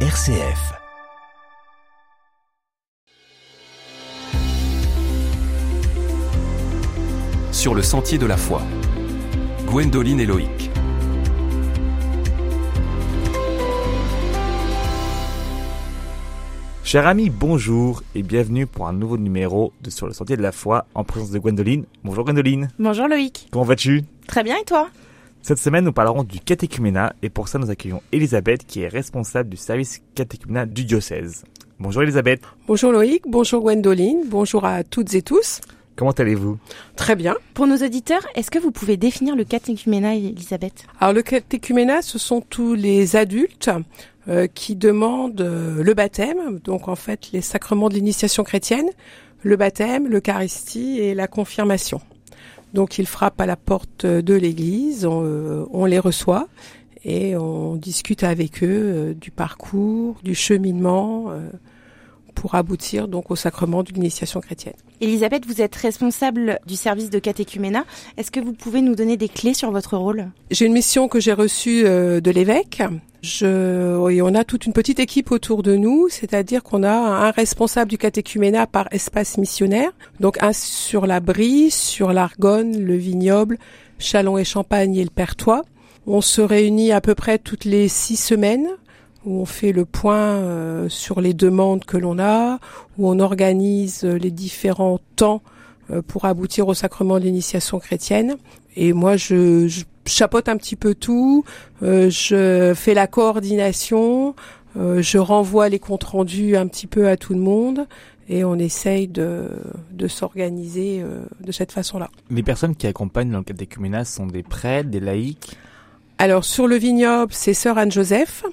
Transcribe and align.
RCF. 0.00 0.74
Sur 7.52 7.74
le 7.74 7.82
sentier 7.82 8.18
de 8.18 8.26
la 8.26 8.36
foi. 8.36 8.62
Gwendoline 9.66 10.20
et 10.20 10.26
Loïc. 10.26 10.70
Chers 16.84 17.06
amis, 17.06 17.30
bonjour 17.30 18.02
et 18.14 18.22
bienvenue 18.22 18.66
pour 18.66 18.86
un 18.86 18.92
nouveau 18.92 19.18
numéro 19.18 19.72
de 19.80 19.90
Sur 19.90 20.06
le 20.06 20.12
sentier 20.12 20.36
de 20.36 20.42
la 20.42 20.52
foi 20.52 20.86
en 20.94 21.02
présence 21.02 21.30
de 21.30 21.38
Gwendoline. 21.38 21.84
Bonjour 22.04 22.24
Gwendoline, 22.24 22.68
Bonjour 22.78 23.08
Loïc. 23.08 23.48
comment 23.50 23.64
vas-tu? 23.64 24.04
Très 24.28 24.44
bien 24.44 24.56
et 24.60 24.64
toi? 24.64 24.88
Cette 25.46 25.58
semaine, 25.58 25.84
nous 25.84 25.92
parlerons 25.92 26.24
du 26.24 26.40
catéchuménat 26.40 27.12
et 27.22 27.30
pour 27.30 27.46
ça, 27.46 27.60
nous 27.60 27.70
accueillons 27.70 28.02
Elisabeth 28.10 28.66
qui 28.66 28.80
est 28.80 28.88
responsable 28.88 29.48
du 29.48 29.56
service 29.56 30.02
catéchuménat 30.16 30.66
du 30.66 30.84
diocèse. 30.84 31.44
Bonjour 31.78 32.02
Elisabeth, 32.02 32.40
Bonjour 32.66 32.90
Loïc, 32.90 33.22
bonjour 33.28 33.62
Gwendoline, 33.62 34.24
bonjour 34.26 34.64
à 34.64 34.82
toutes 34.82 35.14
et 35.14 35.22
tous. 35.22 35.60
comment 35.94 36.10
allez-vous? 36.10 36.58
Très 36.96 37.14
bien. 37.14 37.36
Pour 37.54 37.68
nos 37.68 37.76
auditeurs, 37.76 38.26
est-ce 38.34 38.50
que 38.50 38.58
vous 38.58 38.72
pouvez 38.72 38.96
définir 38.96 39.36
le 39.36 39.44
catéchuménat, 39.44 40.16
Elisabeth? 40.16 40.84
Alors 40.98 41.14
le 41.14 41.22
catéchuménat, 41.22 42.02
ce 42.02 42.18
sont 42.18 42.40
tous 42.40 42.74
les 42.74 43.14
adultes 43.14 43.70
euh, 44.26 44.48
qui 44.52 44.74
demandent 44.74 45.40
euh, 45.42 45.80
le 45.80 45.94
baptême, 45.94 46.58
donc 46.64 46.88
en 46.88 46.96
fait 46.96 47.30
les 47.32 47.40
sacrements 47.40 47.88
de 47.88 47.94
l'initiation 47.94 48.42
chrétienne, 48.42 48.88
le 49.44 49.54
baptême, 49.54 50.08
l'Eucharistie 50.08 50.98
et 50.98 51.14
la 51.14 51.28
confirmation. 51.28 52.00
Donc 52.76 52.98
ils 52.98 53.06
frappent 53.06 53.40
à 53.40 53.46
la 53.46 53.56
porte 53.56 54.04
de 54.04 54.34
l'église, 54.34 55.06
on, 55.06 55.22
euh, 55.24 55.64
on 55.72 55.86
les 55.86 55.98
reçoit 55.98 56.46
et 57.06 57.34
on 57.34 57.74
discute 57.74 58.22
avec 58.22 58.62
eux 58.62 58.66
euh, 58.68 59.14
du 59.14 59.30
parcours, 59.30 60.16
du 60.22 60.34
cheminement 60.34 61.30
euh, 61.30 61.48
pour 62.36 62.54
aboutir 62.54 63.08
donc 63.08 63.32
au 63.32 63.36
sacrement 63.36 63.82
de 63.82 63.90
l'initiation 63.92 64.40
chrétienne. 64.40 64.74
Elisabeth, 65.00 65.44
vous 65.46 65.60
êtes 65.60 65.74
responsable 65.74 66.60
du 66.66 66.76
service 66.76 67.10
de 67.10 67.18
catéchuménat. 67.18 67.84
Est-ce 68.16 68.30
que 68.30 68.38
vous 68.38 68.52
pouvez 68.52 68.82
nous 68.82 68.94
donner 68.94 69.16
des 69.16 69.28
clés 69.28 69.54
sur 69.54 69.72
votre 69.72 69.96
rôle? 69.96 70.28
J'ai 70.52 70.66
une 70.66 70.72
mission 70.72 71.08
que 71.08 71.18
j'ai 71.18 71.32
reçue 71.32 71.82
euh, 71.84 72.20
de 72.20 72.30
l'évêque. 72.30 72.82
Je, 73.22 74.08
et 74.10 74.22
on 74.22 74.34
a 74.34 74.44
toute 74.44 74.66
une 74.66 74.72
petite 74.72 75.00
équipe 75.00 75.32
autour 75.32 75.64
de 75.64 75.74
nous, 75.74 76.08
c'est-à-dire 76.08 76.62
qu'on 76.62 76.84
a 76.84 76.92
un 76.92 77.30
responsable 77.32 77.90
du 77.90 77.98
catéchuménat 77.98 78.68
par 78.68 78.86
espace 78.92 79.36
missionnaire, 79.38 79.90
donc 80.20 80.40
un 80.42 80.52
sur 80.52 81.06
la 81.06 81.18
Brie, 81.18 81.72
sur 81.72 82.12
l'Argonne, 82.12 82.78
le 82.78 82.94
Vignoble, 82.94 83.58
Chalon 83.98 84.38
et 84.38 84.44
Champagne 84.44 84.94
et 84.94 85.02
le 85.02 85.10
Pertois. 85.10 85.64
On 86.06 86.20
se 86.20 86.40
réunit 86.40 86.92
à 86.92 87.00
peu 87.00 87.16
près 87.16 87.38
toutes 87.38 87.64
les 87.64 87.88
six 87.88 88.16
semaines 88.16 88.68
où 89.26 89.40
on 89.40 89.44
fait 89.44 89.72
le 89.72 89.84
point 89.84 90.16
euh, 90.16 90.88
sur 90.88 91.20
les 91.20 91.34
demandes 91.34 91.84
que 91.84 91.98
l'on 91.98 92.18
a, 92.18 92.58
où 92.96 93.10
on 93.10 93.18
organise 93.18 94.04
euh, 94.04 94.16
les 94.16 94.30
différents 94.30 95.00
temps 95.16 95.42
euh, 95.90 96.00
pour 96.00 96.24
aboutir 96.24 96.68
au 96.68 96.74
sacrement 96.74 97.18
de 97.18 97.24
l'initiation 97.24 97.78
chrétienne. 97.78 98.36
Et 98.76 98.92
moi, 98.92 99.16
je, 99.16 99.66
je 99.68 99.84
chapeaute 100.06 100.48
un 100.48 100.56
petit 100.56 100.76
peu 100.76 100.94
tout, 100.94 101.44
euh, 101.82 102.08
je 102.08 102.72
fais 102.74 102.94
la 102.94 103.08
coordination, 103.08 104.36
euh, 104.76 105.02
je 105.02 105.18
renvoie 105.18 105.68
les 105.68 105.80
comptes 105.80 106.04
rendus 106.04 106.56
un 106.56 106.68
petit 106.68 106.86
peu 106.86 107.08
à 107.08 107.16
tout 107.16 107.34
le 107.34 107.40
monde 107.40 107.88
et 108.28 108.44
on 108.44 108.56
essaye 108.56 109.08
de, 109.08 109.48
de 109.92 110.08
s'organiser 110.08 111.00
euh, 111.02 111.24
de 111.40 111.52
cette 111.52 111.72
façon-là. 111.72 112.08
Les 112.30 112.42
personnes 112.42 112.76
qui 112.76 112.86
accompagnent 112.86 113.32
dans 113.32 113.38
le 113.38 113.44
catéchuménat 113.44 114.04
sont 114.04 114.26
des 114.26 114.44
prêtres, 114.44 114.90
des 114.90 115.00
laïcs? 115.00 115.56
Alors 116.18 116.44
sur 116.44 116.66
le 116.66 116.76
vignoble, 116.76 117.32
c'est 117.34 117.52
sœur 117.52 117.76
Anne-Joseph. 117.76 118.44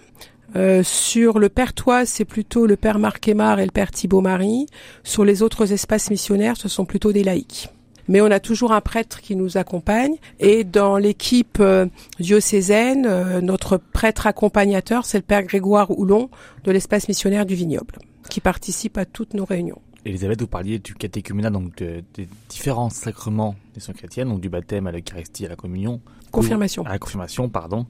Euh, 0.55 0.83
sur 0.83 1.39
le 1.39 1.49
Pertois, 1.49 2.05
c'est 2.05 2.25
plutôt 2.25 2.65
le 2.67 2.75
père 2.75 2.99
Marc 2.99 3.27
Aymar 3.27 3.59
et 3.59 3.65
le 3.65 3.71
père 3.71 3.91
Thibault 3.91 4.21
Marie. 4.21 4.67
Sur 5.03 5.25
les 5.25 5.41
autres 5.41 5.71
espaces 5.73 6.09
missionnaires, 6.11 6.57
ce 6.57 6.69
sont 6.69 6.85
plutôt 6.85 7.11
des 7.11 7.23
laïcs. 7.23 7.69
Mais 8.09 8.19
on 8.21 8.25
a 8.31 8.39
toujours 8.39 8.73
un 8.73 8.81
prêtre 8.81 9.21
qui 9.21 9.35
nous 9.35 9.57
accompagne. 9.57 10.15
Et 10.39 10.63
dans 10.63 10.97
l'équipe 10.97 11.57
euh, 11.59 11.85
diocésaine, 12.19 13.05
euh, 13.07 13.41
notre 13.41 13.77
prêtre 13.77 14.27
accompagnateur, 14.27 15.05
c'est 15.05 15.17
le 15.17 15.23
père 15.23 15.43
Grégoire 15.43 15.89
Houlon 15.97 16.29
de 16.65 16.71
l'espace 16.71 17.07
missionnaire 17.07 17.45
du 17.45 17.55
Vignoble, 17.55 17.95
qui 18.29 18.41
participe 18.41 18.97
à 18.97 19.05
toutes 19.05 19.33
nos 19.33 19.45
réunions. 19.45 19.79
Elisabeth, 20.05 20.41
vous 20.41 20.47
parliez 20.47 20.79
du 20.79 20.95
catéchuménat, 20.95 21.49
donc 21.49 21.77
de- 21.77 22.03
des 22.13 22.27
différents 22.49 22.89
sacrements 22.89 23.55
des 23.73 23.79
soins 23.79 23.93
chrétiennes, 23.93 24.27
donc 24.27 24.41
du 24.41 24.49
baptême 24.49 24.85
à 24.85 24.91
l'Eucharistie, 24.91 25.45
à 25.45 25.49
la 25.49 25.55
communion. 25.55 26.01
Confirmation. 26.29 26.83
À 26.85 26.89
la 26.89 26.99
confirmation, 26.99 27.47
pardon. 27.47 27.85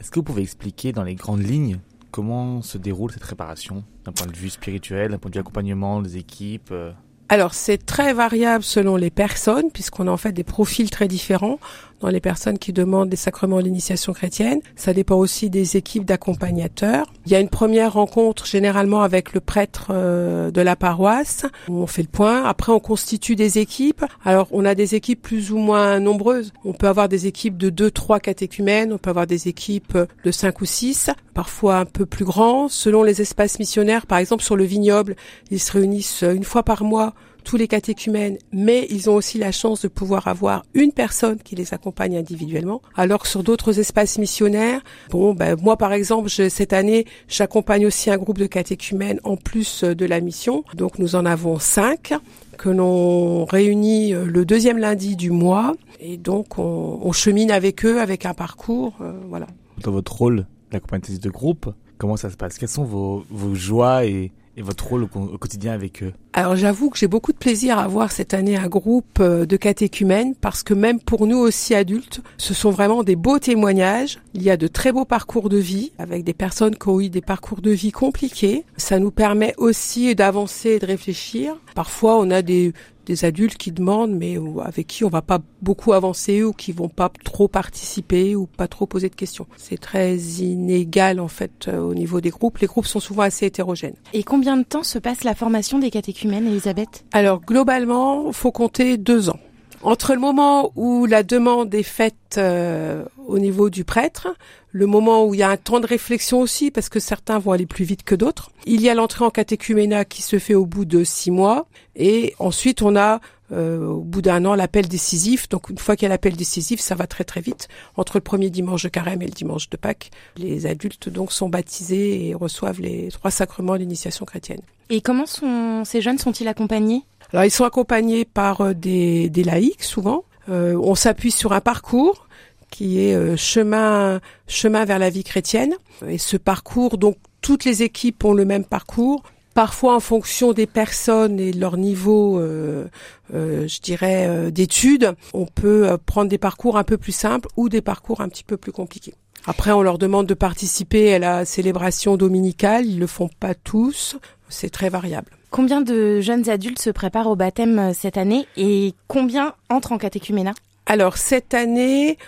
Est-ce 0.00 0.12
que 0.12 0.20
vous 0.20 0.24
pouvez 0.24 0.42
expliquer 0.42 0.92
dans 0.92 1.02
les 1.02 1.16
grandes 1.16 1.42
lignes 1.42 1.78
comment 2.10 2.62
se 2.62 2.78
déroule 2.78 3.10
cette 3.10 3.22
préparation 3.22 3.84
d'un 4.04 4.12
point 4.12 4.26
de 4.26 4.36
vue 4.36 4.50
spirituel, 4.50 5.10
d'un 5.10 5.18
point 5.18 5.30
de 5.30 5.36
vue 5.36 5.40
accompagnement 5.40 6.00
des 6.00 6.16
équipes 6.16 6.70
euh, 6.72 6.92
Alors 7.30 7.52
c'est 7.52 7.84
très 7.84 8.14
variable 8.14 8.64
selon 8.64 8.96
les 8.96 9.10
personnes, 9.10 9.70
puisqu'on 9.70 10.08
a 10.08 10.10
en 10.10 10.16
fait 10.16 10.32
des 10.32 10.44
profils 10.44 10.88
très 10.88 11.08
différents 11.08 11.58
dans 12.00 12.08
les 12.08 12.20
personnes 12.20 12.58
qui 12.58 12.72
demandent 12.72 13.08
des 13.08 13.16
sacrements 13.16 13.58
de 13.58 13.64
l'initiation 13.64 14.12
chrétienne. 14.12 14.60
Ça 14.76 14.94
dépend 14.94 15.16
aussi 15.16 15.50
des 15.50 15.76
équipes 15.76 16.04
d'accompagnateurs. 16.04 17.06
Il 17.26 17.32
y 17.32 17.34
a 17.34 17.40
une 17.40 17.48
première 17.48 17.94
rencontre 17.94 18.46
généralement 18.46 19.02
avec 19.02 19.34
le 19.34 19.40
prêtre 19.40 19.88
euh, 19.90 20.50
de 20.50 20.60
la 20.60 20.76
paroisse, 20.76 21.44
on 21.68 21.86
fait 21.86 22.02
le 22.02 22.08
point. 22.08 22.44
Après 22.44 22.72
on 22.72 22.80
constitue 22.80 23.36
des 23.36 23.58
équipes. 23.58 24.04
Alors 24.24 24.48
on 24.52 24.64
a 24.64 24.74
des 24.74 24.94
équipes 24.94 25.20
plus 25.20 25.52
ou 25.52 25.58
moins 25.58 26.00
nombreuses. 26.00 26.52
On 26.64 26.72
peut 26.72 26.88
avoir 26.88 27.08
des 27.08 27.26
équipes 27.26 27.58
de 27.58 27.68
deux, 27.68 27.90
trois 27.90 28.20
catéchumènes, 28.20 28.92
on 28.92 28.98
peut 28.98 29.10
avoir 29.10 29.26
des 29.26 29.48
équipes 29.48 29.98
de 30.24 30.30
cinq 30.30 30.60
ou 30.60 30.64
six, 30.64 31.10
parfois 31.34 31.78
un 31.78 31.84
peu 31.84 32.06
plus 32.06 32.24
grands. 32.24 32.68
Selon 32.68 33.02
les 33.02 33.20
espaces 33.20 33.58
missionnaires, 33.58 34.06
par 34.06 34.18
exemple 34.18 34.44
sur 34.44 34.56
le 34.56 34.64
vignoble, 34.64 35.16
ils 35.50 35.60
se 35.60 35.72
réunissent 35.72 36.22
une 36.22 36.44
fois 36.44 36.62
par 36.62 36.84
mois 36.84 37.12
tous 37.44 37.56
les 37.56 37.68
catéchumènes, 37.68 38.38
mais 38.52 38.86
ils 38.90 39.08
ont 39.10 39.14
aussi 39.14 39.38
la 39.38 39.52
chance 39.52 39.82
de 39.82 39.88
pouvoir 39.88 40.28
avoir 40.28 40.64
une 40.74 40.92
personne 40.92 41.38
qui 41.38 41.54
les 41.54 41.74
accompagne 41.74 42.16
individuellement. 42.16 42.82
Alors 42.96 43.22
que 43.22 43.28
sur 43.28 43.42
d'autres 43.42 43.78
espaces 43.78 44.18
missionnaires, 44.18 44.82
bon, 45.10 45.34
ben, 45.34 45.56
moi 45.60 45.76
par 45.76 45.92
exemple, 45.92 46.28
cette 46.28 46.72
année, 46.72 47.06
j'accompagne 47.28 47.86
aussi 47.86 48.10
un 48.10 48.18
groupe 48.18 48.38
de 48.38 48.46
catéchumènes 48.46 49.20
en 49.24 49.36
plus 49.36 49.84
euh, 49.84 49.94
de 49.94 50.06
la 50.06 50.20
mission. 50.20 50.64
Donc 50.74 50.98
nous 50.98 51.16
en 51.16 51.24
avons 51.24 51.58
cinq 51.58 52.12
que 52.56 52.68
l'on 52.68 53.44
réunit 53.44 54.14
euh, 54.14 54.24
le 54.24 54.44
deuxième 54.44 54.78
lundi 54.78 55.16
du 55.16 55.30
mois 55.30 55.74
et 56.00 56.16
donc 56.16 56.58
on, 56.58 57.00
on 57.02 57.12
chemine 57.12 57.50
avec 57.50 57.84
eux 57.84 58.00
avec 58.00 58.26
un 58.26 58.34
parcours, 58.34 58.94
euh, 59.00 59.12
voilà. 59.28 59.46
dans 59.82 59.92
votre 59.92 60.14
rôle 60.16 60.46
d'accompagnatrice 60.70 61.20
de 61.20 61.30
groupe 61.30 61.72
Comment 61.98 62.16
ça 62.16 62.30
se 62.30 62.36
passe? 62.36 62.58
Quelles 62.58 62.68
sont 62.68 62.84
vos, 62.84 63.24
vos 63.28 63.54
joies 63.54 64.06
et, 64.06 64.30
et 64.58 64.62
votre 64.62 64.86
rôle 64.86 65.04
au, 65.04 65.08
au 65.18 65.38
quotidien 65.38 65.72
avec 65.72 66.02
eux 66.02 66.12
Alors 66.32 66.56
j'avoue 66.56 66.90
que 66.90 66.98
j'ai 66.98 67.06
beaucoup 67.06 67.32
de 67.32 67.38
plaisir 67.38 67.78
à 67.78 67.84
avoir 67.84 68.10
cette 68.10 68.34
année 68.34 68.56
un 68.56 68.66
groupe 68.66 69.20
euh, 69.20 69.46
de 69.46 69.56
catéchumènes 69.56 70.34
parce 70.34 70.64
que 70.64 70.74
même 70.74 71.00
pour 71.00 71.26
nous 71.26 71.38
aussi 71.38 71.74
adultes, 71.74 72.20
ce 72.38 72.54
sont 72.54 72.70
vraiment 72.70 73.04
des 73.04 73.14
beaux 73.14 73.38
témoignages. 73.38 74.18
Il 74.34 74.42
y 74.42 74.50
a 74.50 74.56
de 74.56 74.66
très 74.66 74.90
beaux 74.90 75.04
parcours 75.04 75.48
de 75.48 75.58
vie 75.58 75.92
avec 75.98 76.24
des 76.24 76.34
personnes 76.34 76.76
qui 76.76 76.88
ont 76.88 77.00
eu 77.00 77.08
des 77.08 77.20
parcours 77.20 77.60
de 77.60 77.70
vie 77.70 77.92
compliqués. 77.92 78.64
Ça 78.76 78.98
nous 78.98 79.12
permet 79.12 79.54
aussi 79.58 80.14
d'avancer 80.16 80.70
et 80.70 80.78
de 80.80 80.86
réfléchir. 80.86 81.54
Parfois 81.76 82.18
on 82.18 82.30
a 82.30 82.42
des 82.42 82.72
des 83.08 83.24
adultes 83.24 83.56
qui 83.56 83.72
demandent 83.72 84.12
mais 84.12 84.36
avec 84.62 84.86
qui 84.86 85.02
on 85.02 85.08
va 85.08 85.22
pas 85.22 85.40
beaucoup 85.62 85.94
avancer 85.94 86.42
ou 86.44 86.52
qui 86.52 86.72
vont 86.72 86.88
pas 86.88 87.10
trop 87.24 87.48
participer 87.48 88.36
ou 88.36 88.46
pas 88.46 88.68
trop 88.68 88.86
poser 88.86 89.08
de 89.08 89.14
questions. 89.14 89.46
C'est 89.56 89.80
très 89.80 90.16
inégal 90.16 91.18
en 91.18 91.28
fait 91.28 91.66
euh, 91.68 91.80
au 91.80 91.94
niveau 91.94 92.20
des 92.20 92.30
groupes. 92.30 92.58
Les 92.58 92.66
groupes 92.66 92.86
sont 92.86 93.00
souvent 93.00 93.22
assez 93.22 93.46
hétérogènes. 93.46 93.96
Et 94.12 94.22
combien 94.22 94.56
de 94.56 94.62
temps 94.62 94.82
se 94.82 94.98
passe 94.98 95.24
la 95.24 95.34
formation 95.34 95.78
des 95.78 95.90
catéchumènes, 95.90 96.46
Elisabeth? 96.46 97.04
Alors 97.12 97.40
globalement, 97.40 98.30
faut 98.32 98.52
compter 98.52 98.98
deux 98.98 99.30
ans. 99.30 99.40
Entre 99.82 100.12
le 100.12 100.20
moment 100.20 100.72
où 100.74 101.06
la 101.06 101.22
demande 101.22 101.72
est 101.74 101.82
faite 101.82 102.36
euh, 102.36 103.04
au 103.26 103.38
niveau 103.38 103.70
du 103.70 103.84
prêtre, 103.84 104.28
le 104.72 104.86
moment 104.86 105.24
où 105.24 105.34
il 105.34 105.40
y 105.40 105.42
a 105.42 105.50
un 105.50 105.56
temps 105.56 105.80
de 105.80 105.86
réflexion 105.86 106.40
aussi, 106.40 106.70
parce 106.70 106.88
que 106.88 107.00
certains 107.00 107.38
vont 107.38 107.52
aller 107.52 107.66
plus 107.66 107.84
vite 107.84 108.02
que 108.02 108.14
d'autres, 108.14 108.50
il 108.66 108.80
y 108.80 108.88
a 108.88 108.94
l'entrée 108.94 109.24
en 109.24 109.30
catéchuménat 109.30 110.04
qui 110.04 110.22
se 110.22 110.38
fait 110.38 110.54
au 110.54 110.66
bout 110.66 110.84
de 110.84 111.04
six 111.04 111.30
mois, 111.30 111.66
et 111.94 112.34
ensuite 112.38 112.82
on 112.82 112.96
a 112.96 113.20
euh, 113.50 113.86
au 113.86 114.00
bout 114.00 114.20
d'un 114.20 114.44
an 114.44 114.54
l'appel 114.54 114.88
décisif. 114.88 115.48
Donc 115.48 115.70
une 115.70 115.78
fois 115.78 115.96
qu'il 115.96 116.04
y 116.04 116.06
a 116.06 116.10
l'appel 116.10 116.36
décisif, 116.36 116.80
ça 116.80 116.94
va 116.94 117.06
très 117.06 117.24
très 117.24 117.40
vite. 117.40 117.68
Entre 117.96 118.18
le 118.18 118.20
premier 118.20 118.50
dimanche 118.50 118.82
de 118.82 118.88
carême 118.88 119.22
et 119.22 119.26
le 119.26 119.32
dimanche 119.32 119.70
de 119.70 119.76
Pâques, 119.76 120.10
les 120.36 120.66
adultes 120.66 121.08
donc 121.08 121.32
sont 121.32 121.48
baptisés 121.48 122.28
et 122.28 122.34
reçoivent 122.34 122.80
les 122.80 123.08
trois 123.10 123.30
sacrements 123.30 123.74
de 123.74 123.78
l'initiation 123.78 124.26
chrétienne. 124.26 124.60
Et 124.90 125.00
comment 125.00 125.26
sont 125.26 125.84
ces 125.84 126.00
jeunes 126.00 126.18
sont-ils 126.18 126.48
accompagnés? 126.48 127.04
Alors 127.32 127.44
ils 127.44 127.50
sont 127.50 127.64
accompagnés 127.64 128.24
par 128.24 128.60
euh, 128.60 128.74
des, 128.74 129.28
des 129.30 129.44
laïcs 129.44 129.82
souvent. 129.82 130.24
Euh, 130.48 130.74
on 130.82 130.94
s'appuie 130.94 131.30
sur 131.30 131.52
un 131.52 131.60
parcours 131.60 132.26
qui 132.70 133.00
est 133.00 133.14
euh, 133.14 133.36
chemin 133.36 134.20
chemin 134.46 134.84
vers 134.84 134.98
la 134.98 135.10
vie 135.10 135.24
chrétienne. 135.24 135.74
Et 136.06 136.18
ce 136.18 136.36
parcours, 136.36 136.98
donc 136.98 137.16
toutes 137.40 137.64
les 137.64 137.82
équipes 137.82 138.24
ont 138.24 138.34
le 138.34 138.44
même 138.44 138.64
parcours. 138.64 139.22
Parfois, 139.54 139.96
en 139.96 140.00
fonction 140.00 140.52
des 140.52 140.66
personnes 140.66 141.40
et 141.40 141.50
de 141.50 141.58
leur 141.58 141.76
niveau, 141.76 142.38
euh, 142.38 142.86
euh, 143.34 143.66
je 143.66 143.80
dirais, 143.80 144.26
euh, 144.28 144.50
d'études, 144.52 145.14
on 145.34 145.46
peut 145.46 145.88
euh, 145.88 145.96
prendre 145.96 146.28
des 146.28 146.38
parcours 146.38 146.78
un 146.78 146.84
peu 146.84 146.96
plus 146.96 147.12
simples 147.12 147.48
ou 147.56 147.68
des 147.68 147.80
parcours 147.80 148.20
un 148.20 148.28
petit 148.28 148.44
peu 148.44 148.56
plus 148.56 148.70
compliqués. 148.70 149.14
Après, 149.46 149.72
on 149.72 149.82
leur 149.82 149.98
demande 149.98 150.26
de 150.26 150.34
participer 150.34 151.14
à 151.14 151.18
la 151.18 151.44
célébration 151.44 152.16
dominicale. 152.16 152.86
Ils 152.86 153.00
le 153.00 153.06
font 153.08 153.30
pas 153.40 153.54
tous. 153.54 154.16
C'est 154.48 154.70
très 154.70 154.90
variable. 154.90 155.37
Combien 155.50 155.80
de 155.80 156.20
jeunes 156.20 156.48
adultes 156.48 156.80
se 156.80 156.90
préparent 156.90 157.28
au 157.28 157.36
baptême 157.36 157.78
euh, 157.78 157.92
cette 157.94 158.16
année 158.16 158.46
et 158.56 158.94
combien 159.06 159.54
entrent 159.70 159.92
en 159.92 159.98
catéchuménat? 159.98 160.54
Alors 160.86 161.16
cette 161.16 161.54
année, 161.54 162.18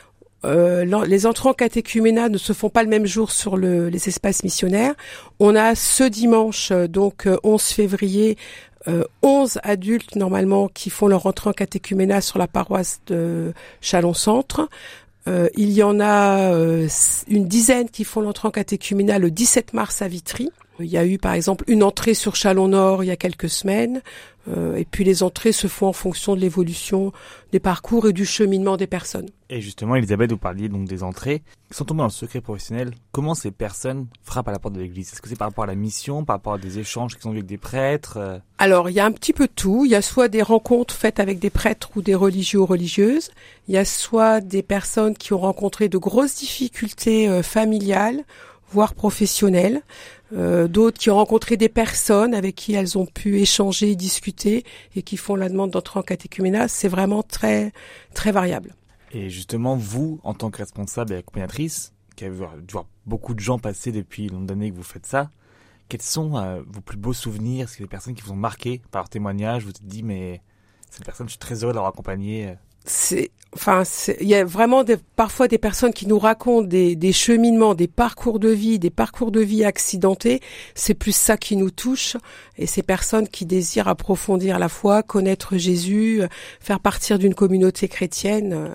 euh, 0.44 1.04
les 1.04 1.26
entrants 1.26 1.52
catéchuménat 1.52 2.28
ne 2.28 2.38
se 2.38 2.52
font 2.52 2.70
pas 2.70 2.82
le 2.82 2.88
même 2.88 3.06
jour 3.06 3.30
sur 3.30 3.56
le, 3.56 3.88
les 3.88 4.08
espaces 4.08 4.42
missionnaires. 4.42 4.94
On 5.38 5.54
a 5.54 5.74
ce 5.74 6.04
dimanche, 6.04 6.70
euh, 6.70 6.88
donc 6.88 7.28
11 7.42 7.62
février, 7.62 8.36
euh, 8.88 9.04
11 9.22 9.58
adultes 9.62 10.16
normalement 10.16 10.68
qui 10.68 10.88
font 10.88 11.06
leur 11.06 11.26
entrée 11.26 11.50
en 11.50 11.52
catéchuménat 11.52 12.22
sur 12.22 12.38
la 12.38 12.46
paroisse 12.46 13.00
de 13.06 13.52
Chalon-Centre. 13.82 14.68
Euh, 15.28 15.48
il 15.54 15.70
y 15.72 15.82
en 15.82 16.00
a 16.00 16.50
une 17.28 17.46
dizaine 17.46 17.90
qui 17.90 18.04
font 18.04 18.22
l'entrée 18.22 18.48
en 18.48 18.50
catéchuménat 18.50 19.18
le 19.18 19.30
17 19.30 19.74
mars 19.74 20.00
à 20.00 20.08
Vitry. 20.08 20.50
Il 20.80 20.90
y 20.90 20.98
a 20.98 21.06
eu 21.06 21.18
par 21.18 21.32
exemple 21.32 21.64
une 21.68 21.82
entrée 21.82 22.14
sur 22.14 22.36
Chalon-Nord 22.36 23.04
il 23.04 23.08
y 23.08 23.10
a 23.10 23.16
quelques 23.16 23.48
semaines. 23.48 24.02
Euh, 24.48 24.76
et 24.76 24.84
puis 24.84 25.04
les 25.04 25.22
entrées 25.22 25.52
se 25.52 25.66
font 25.66 25.88
en 25.88 25.92
fonction 25.92 26.34
de 26.34 26.40
l'évolution 26.40 27.12
des 27.52 27.60
parcours 27.60 28.08
et 28.08 28.12
du 28.12 28.24
cheminement 28.24 28.76
des 28.76 28.86
personnes. 28.86 29.28
Et 29.50 29.60
justement, 29.60 29.96
Elisabeth, 29.96 30.30
vous 30.30 30.38
parliez 30.38 30.68
donc 30.68 30.88
des 30.88 31.02
entrées. 31.02 31.42
Sans 31.70 31.84
tomber 31.84 31.98
dans 31.98 32.04
le 32.04 32.10
secret 32.10 32.40
professionnel, 32.40 32.92
comment 33.12 33.34
ces 33.34 33.50
personnes 33.50 34.06
frappent 34.22 34.48
à 34.48 34.52
la 34.52 34.58
porte 34.58 34.74
de 34.74 34.80
l'église? 34.80 35.12
Est-ce 35.12 35.20
que 35.20 35.28
c'est 35.28 35.36
par 35.36 35.48
rapport 35.48 35.64
à 35.64 35.66
la 35.66 35.74
mission, 35.74 36.24
par 36.24 36.36
rapport 36.36 36.54
à 36.54 36.58
des 36.58 36.78
échanges 36.78 37.16
qui 37.16 37.22
sont 37.22 37.30
avec 37.30 37.46
des 37.46 37.58
prêtres 37.58 38.16
euh? 38.16 38.38
Alors, 38.58 38.88
il 38.88 38.94
y 38.94 39.00
a 39.00 39.04
un 39.04 39.12
petit 39.12 39.32
peu 39.32 39.48
tout. 39.48 39.84
Il 39.84 39.90
y 39.90 39.94
a 39.94 40.02
soit 40.02 40.28
des 40.28 40.42
rencontres 40.42 40.94
faites 40.94 41.20
avec 41.20 41.38
des 41.38 41.50
prêtres 41.50 41.90
ou 41.96 42.02
des 42.02 42.14
religieux 42.14 42.60
ou 42.60 42.66
religieuses. 42.66 43.30
Il 43.68 43.74
y 43.74 43.78
a 43.78 43.84
soit 43.84 44.40
des 44.40 44.62
personnes 44.62 45.16
qui 45.16 45.32
ont 45.32 45.38
rencontré 45.38 45.88
de 45.88 45.98
grosses 45.98 46.36
difficultés 46.36 47.28
euh, 47.28 47.42
familiales, 47.42 48.24
voire 48.72 48.94
professionnelles. 48.94 49.82
Euh, 50.32 50.68
d'autres 50.68 50.98
qui 50.98 51.10
ont 51.10 51.16
rencontré 51.16 51.56
des 51.56 51.68
personnes 51.68 52.34
avec 52.34 52.54
qui 52.54 52.74
elles 52.74 52.96
ont 52.96 53.06
pu 53.06 53.40
échanger, 53.40 53.96
discuter 53.96 54.64
et 54.94 55.02
qui 55.02 55.16
font 55.16 55.34
la 55.34 55.48
demande 55.48 55.70
d'entrer 55.70 55.98
en 55.98 56.02
catéchuménat. 56.02 56.68
C'est 56.68 56.88
vraiment 56.88 57.22
très 57.22 57.72
très 58.14 58.30
variable. 58.30 58.74
Et 59.12 59.28
justement, 59.28 59.76
vous, 59.76 60.20
en 60.22 60.34
tant 60.34 60.50
que 60.50 60.58
responsable 60.58 61.12
et 61.12 61.16
accompagnatrice, 61.16 61.92
qui 62.14 62.24
avez 62.24 62.36
dû 62.36 62.72
voir 62.72 62.86
beaucoup 63.06 63.34
de 63.34 63.40
gens 63.40 63.58
passer 63.58 63.90
depuis 63.90 64.30
nombre 64.30 64.46
d'années 64.46 64.70
que 64.70 64.76
vous 64.76 64.84
faites 64.84 65.06
ça, 65.06 65.30
quels 65.88 66.02
sont 66.02 66.36
euh, 66.36 66.62
vos 66.68 66.80
plus 66.80 66.96
beaux 66.96 67.12
souvenirs? 67.12 67.64
Est-ce 67.64 67.76
qu'il 67.76 67.84
y 67.84 67.88
des 67.88 67.90
personnes 67.90 68.14
qui 68.14 68.22
vous 68.22 68.32
ont 68.32 68.36
marqué 68.36 68.80
par 68.92 69.02
leur 69.02 69.08
témoignage? 69.08 69.64
Vous 69.64 69.72
vous 69.72 69.88
dit, 69.88 70.04
mais 70.04 70.40
cette 70.90 71.04
personne, 71.04 71.26
je 71.26 71.32
suis 71.32 71.38
très 71.38 71.64
heureux 71.64 71.72
de 71.72 71.76
l'avoir 71.76 71.92
accompagnée 71.92 72.50
euh 72.50 72.54
c'est 72.84 73.30
enfin 73.52 73.82
il 74.20 74.28
y 74.28 74.36
a 74.36 74.44
vraiment 74.44 74.84
des, 74.84 74.96
parfois 75.16 75.48
des 75.48 75.58
personnes 75.58 75.92
qui 75.92 76.06
nous 76.06 76.20
racontent 76.20 76.66
des, 76.66 76.94
des, 76.94 77.12
cheminements 77.12 77.74
des 77.74 77.88
parcours 77.88 78.38
de 78.38 78.48
vie 78.48 78.78
des 78.78 78.90
parcours 78.90 79.32
de 79.32 79.40
vie 79.40 79.64
accidentés 79.64 80.40
c'est 80.76 80.94
plus 80.94 81.14
ça 81.14 81.36
qui 81.36 81.56
nous 81.56 81.72
touche 81.72 82.16
et 82.56 82.66
ces 82.66 82.84
personnes 82.84 83.26
qui 83.26 83.46
désirent 83.46 83.88
approfondir 83.88 84.60
la 84.60 84.68
foi 84.68 85.02
connaître 85.02 85.56
Jésus 85.56 86.22
faire 86.60 86.78
partir 86.78 87.18
d'une 87.18 87.34
communauté 87.34 87.88
chrétienne 87.88 88.52
euh, 88.52 88.68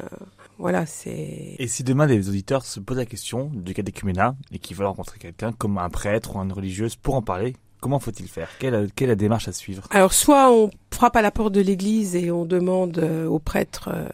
voilà, 0.58 0.86
c'est. 0.86 1.56
Et 1.60 1.68
si 1.68 1.84
demain 1.84 2.08
des 2.08 2.30
auditeurs 2.30 2.66
se 2.66 2.80
posent 2.80 2.98
la 2.98 3.06
question 3.06 3.52
du 3.54 3.74
cas 3.74 3.84
catéchuménat 3.84 4.36
et 4.52 4.60
qui 4.60 4.74
veulent 4.74 4.88
rencontrer 4.88 5.20
quelqu'un 5.20 5.52
comme 5.52 5.78
un 5.78 5.90
prêtre 5.90 6.36
ou 6.36 6.40
une 6.40 6.54
religieuse 6.54 6.96
pour 6.96 7.16
en 7.16 7.22
parler, 7.22 7.56
Comment 7.80 8.00
faut-il 8.00 8.28
faire? 8.28 8.50
Quelle, 8.60 8.90
quelle, 8.96 9.10
est 9.10 9.12
la 9.12 9.16
démarche 9.16 9.48
à 9.48 9.52
suivre? 9.52 9.84
Alors, 9.92 10.14
soit 10.14 10.52
on 10.52 10.72
frappe 10.92 11.16
à 11.16 11.22
la 11.22 11.32
porte 11.32 11.54
de 11.54 11.62
l'église 11.62 12.16
et 12.16 12.32
on 12.32 12.46
demande 12.46 12.98
euh, 12.98 13.28
au 13.28 13.40
prêtre 13.40 13.90
euh, 13.94 14.08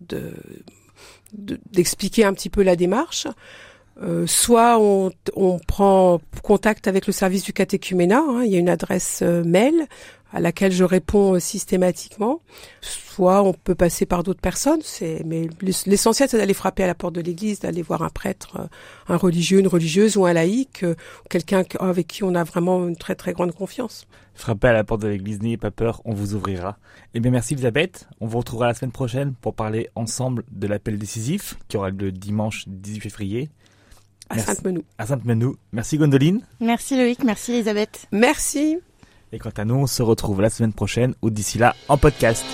de 0.00 0.32
d'expliquer 1.32 2.24
un 2.24 2.32
petit 2.32 2.50
peu 2.50 2.64
la 2.64 2.74
démarche. 2.74 3.28
Euh, 4.02 4.26
soit 4.26 4.80
on, 4.80 5.12
on, 5.36 5.60
prend 5.60 6.20
contact 6.42 6.88
avec 6.88 7.06
le 7.06 7.12
service 7.12 7.44
du 7.44 7.52
catéchuménat, 7.52 8.24
hein, 8.26 8.42
il 8.44 8.50
y 8.50 8.56
a 8.56 8.58
une 8.58 8.68
adresse 8.68 9.22
mail 9.22 9.86
à 10.32 10.40
laquelle 10.40 10.72
je 10.72 10.84
réponds 10.84 11.34
euh, 11.34 11.40
systématiquement. 11.40 12.40
Soit 12.80 13.42
on 13.42 13.52
peut 13.52 13.74
passer 13.74 14.06
par 14.06 14.22
d'autres 14.22 14.40
personnes, 14.40 14.80
c'est 14.82 15.22
mais 15.24 15.48
l'essentiel 15.86 16.28
c'est 16.28 16.38
d'aller 16.38 16.54
frapper 16.54 16.84
à 16.84 16.86
la 16.86 16.94
porte 16.94 17.14
de 17.14 17.20
l'église, 17.20 17.60
d'aller 17.60 17.82
voir 17.82 18.02
un 18.02 18.08
prêtre, 18.08 18.56
euh, 18.60 18.66
un 19.08 19.16
religieux, 19.16 19.58
une 19.58 19.66
religieuse 19.66 20.16
ou 20.16 20.26
un 20.26 20.32
laïc, 20.32 20.84
euh, 20.84 20.94
quelqu'un 21.28 21.64
avec 21.80 22.06
qui 22.06 22.24
on 22.24 22.34
a 22.34 22.44
vraiment 22.44 22.86
une 22.86 22.96
très 22.96 23.14
très 23.14 23.32
grande 23.32 23.52
confiance. 23.52 24.06
Frappez 24.34 24.68
à 24.68 24.72
la 24.72 24.84
porte 24.84 25.02
de 25.02 25.08
l'église, 25.08 25.42
n'ayez 25.42 25.58
pas 25.58 25.70
peur, 25.70 26.00
on 26.04 26.14
vous 26.14 26.34
ouvrira. 26.34 26.78
Eh 27.14 27.20
bien 27.20 27.30
merci 27.30 27.54
Elisabeth, 27.54 28.08
on 28.20 28.26
vous 28.26 28.38
retrouvera 28.38 28.68
la 28.68 28.74
semaine 28.74 28.92
prochaine 28.92 29.34
pour 29.40 29.54
parler 29.54 29.88
ensemble 29.96 30.44
de 30.50 30.66
l'appel 30.66 30.98
décisif 30.98 31.58
qui 31.68 31.76
aura 31.76 31.90
lieu 31.90 32.06
le 32.06 32.12
dimanche 32.12 32.64
18 32.68 33.00
février. 33.00 33.50
À 34.30 34.38
Sainte-Menou. 34.38 34.84
À 34.96 35.06
Sainte-Menou. 35.06 35.56
Merci 35.72 35.98
Gwendoline. 35.98 36.40
Merci 36.60 36.96
Loïc, 36.96 37.24
merci 37.24 37.52
Elisabeth. 37.52 38.06
Merci. 38.12 38.78
Et 39.32 39.38
quant 39.38 39.50
à 39.56 39.64
nous, 39.64 39.76
on 39.76 39.86
se 39.86 40.02
retrouve 40.02 40.40
la 40.40 40.50
semaine 40.50 40.72
prochaine 40.72 41.14
ou 41.22 41.30
d'ici 41.30 41.58
là 41.58 41.74
en 41.88 41.96
podcast. 41.96 42.44